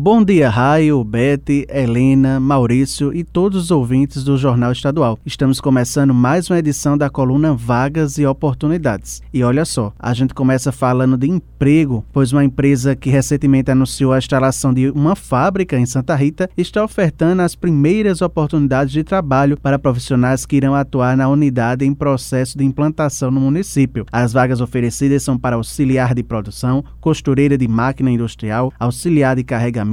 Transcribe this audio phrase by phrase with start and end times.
[0.00, 5.18] Bom dia, Raio, Bete, Helena, Maurício e todos os ouvintes do Jornal Estadual.
[5.26, 9.20] Estamos começando mais uma edição da coluna Vagas e Oportunidades.
[9.34, 14.12] E olha só, a gente começa falando de emprego, pois uma empresa que recentemente anunciou
[14.12, 19.58] a instalação de uma fábrica em Santa Rita está ofertando as primeiras oportunidades de trabalho
[19.60, 24.06] para profissionais que irão atuar na unidade em processo de implantação no município.
[24.12, 29.87] As vagas oferecidas são para auxiliar de produção, costureira de máquina industrial, auxiliar de carregamento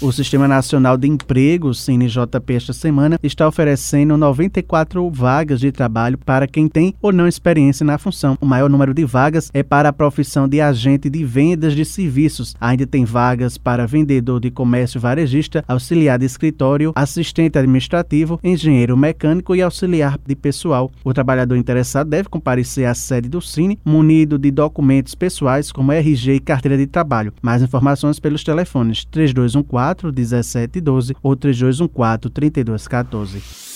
[0.00, 6.48] O Sistema Nacional de Emprego, CNJP, esta semana está oferecendo 94 vagas de trabalho para
[6.48, 8.36] quem tem ou não experiência na função.
[8.40, 12.56] O maior número de vagas é para a profissão de agente de vendas de serviços.
[12.60, 19.54] Ainda tem vagas para vendedor de comércio varejista, auxiliar de escritório, assistente administrativo, engenheiro mecânico
[19.54, 20.90] e auxiliar de pessoal.
[21.04, 26.34] O trabalhador interessado deve comparecer à sede do Cine munido de documentos pessoais como RG
[26.34, 27.32] e carteira de trabalho.
[27.40, 33.73] Mais informações pelos telefones 3214 1712 ou 3214 3214.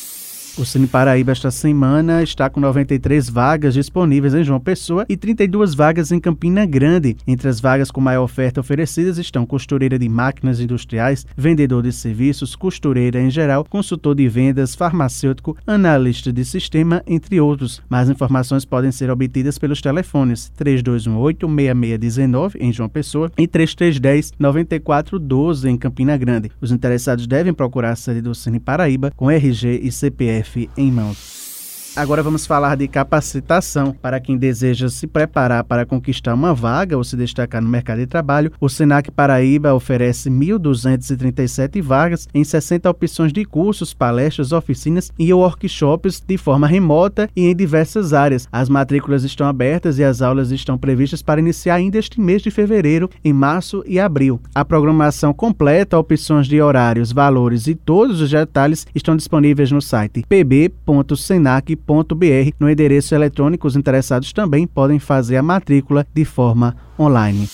[0.56, 5.74] O Cine Paraíba esta semana está com 93 vagas disponíveis em João Pessoa e 32
[5.74, 7.16] vagas em Campina Grande.
[7.26, 12.56] Entre as vagas com maior oferta oferecidas estão costureira de máquinas industriais, vendedor de serviços,
[12.56, 17.80] costureira em geral, consultor de vendas, farmacêutico, analista de sistema, entre outros.
[17.88, 26.16] Mais informações podem ser obtidas pelos telefones 3218-6619 em João Pessoa e 3310-9412 em Campina
[26.16, 26.50] Grande.
[26.60, 31.37] Os interessados devem procurar a sede do Cine Paraíba com RG e CPF em mãos.
[31.96, 37.02] Agora vamos falar de capacitação para quem deseja se preparar para conquistar uma vaga ou
[37.02, 38.52] se destacar no mercado de trabalho.
[38.60, 46.22] O Senac Paraíba oferece 1.237 vagas em 60 opções de cursos, palestras, oficinas e workshops
[46.24, 48.46] de forma remota e em diversas áreas.
[48.52, 52.50] As matrículas estão abertas e as aulas estão previstas para iniciar ainda este mês de
[52.50, 54.40] fevereiro, em março e abril.
[54.54, 60.24] A programação completa, opções de horários, valores e todos os detalhes estão disponíveis no site
[60.28, 61.77] pb.senac.com
[62.58, 67.48] no endereço eletrônico, os interessados também podem fazer a matrícula de forma online.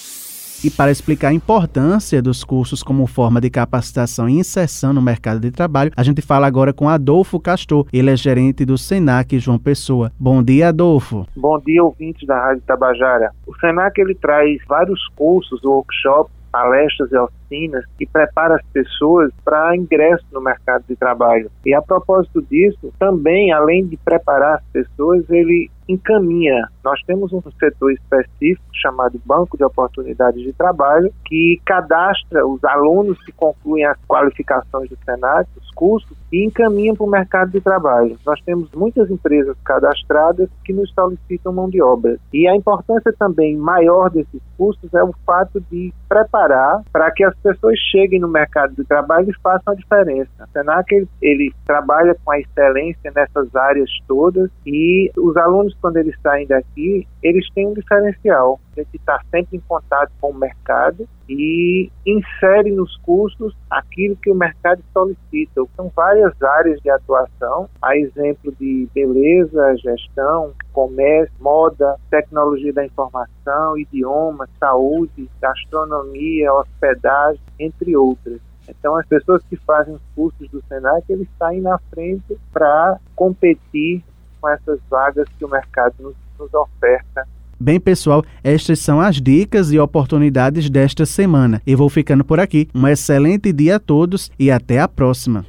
[0.64, 5.38] E para explicar a importância dos cursos como forma de capacitação e inserção no mercado
[5.38, 7.86] de trabalho, a gente fala agora com Adolfo Castor.
[7.92, 10.10] Ele é gerente do Senac João Pessoa.
[10.18, 11.26] Bom dia, Adolfo.
[11.36, 13.30] Bom dia, ouvintes da Rádio Tabajara.
[13.46, 17.16] O Senac ele traz vários cursos, workshops palestras e
[17.54, 21.50] oficinas que prepara as pessoas para ingresso no mercado de trabalho.
[21.64, 26.68] E a propósito disso, também, além de preparar as pessoas, ele encaminha.
[26.82, 33.18] Nós temos um setor específico chamado Banco de Oportunidades de Trabalho, que cadastra os alunos
[33.24, 38.16] que concluem as qualificações do Senat, os cursos, e encaminha para o mercado de trabalho.
[38.26, 42.18] Nós temos muitas empresas cadastradas que nos solicitam mão de obra.
[42.32, 47.34] E a importância também maior desses cursos é o fato de preparar para que as
[47.44, 50.30] pessoas cheguem no mercado de trabalho e façam a diferença.
[50.40, 55.98] O Senac ele, ele trabalha com a excelência nessas áreas todas e os alunos quando
[55.98, 58.58] eles saem daqui, eles têm um diferencial.
[58.76, 64.30] A gente está sempre em contato com o mercado e insere nos cursos aquilo que
[64.30, 65.62] o mercado solicita.
[65.76, 73.78] São várias áreas de atuação, a exemplo de beleza, gestão, comércio, moda, tecnologia da informação,
[73.78, 78.40] idioma, saúde, gastronomia, hospedagem, entre outras.
[78.68, 84.02] Então, as pessoas que fazem os cursos do Senac, eles saem na frente para competir
[84.40, 87.24] com essas vagas que o mercado nos, nos oferta
[87.58, 91.62] Bem, pessoal, estas são as dicas e oportunidades desta semana.
[91.66, 92.68] Eu vou ficando por aqui.
[92.74, 95.46] Um excelente dia a todos e até a próxima.